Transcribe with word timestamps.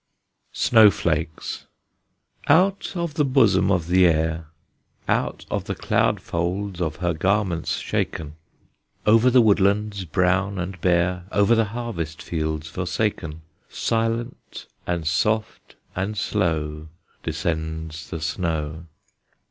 SNOW 0.53 0.89
FLAKES. 0.89 1.67
Out 2.47 2.91
of 2.95 3.13
the 3.13 3.23
bosom 3.23 3.69
of 3.69 3.85
the 3.85 4.07
Air, 4.07 4.47
Out 5.07 5.45
of 5.51 5.65
the 5.65 5.75
cloud 5.75 6.19
folds 6.19 6.81
of 6.81 6.95
her 6.95 7.13
garments 7.13 7.77
shaken, 7.77 8.33
Over 9.05 9.29
the 9.29 9.41
woodlands 9.43 10.05
brown 10.05 10.57
and 10.57 10.81
bare 10.81 11.25
Over 11.31 11.53
the 11.53 11.65
harvest 11.65 12.19
fields 12.19 12.67
forsaken, 12.67 13.43
Silent, 13.69 14.65
and 14.87 15.05
soft, 15.05 15.75
and 15.95 16.17
slow 16.17 16.87
Descends 17.21 18.09
the 18.09 18.21
snow. 18.21 18.87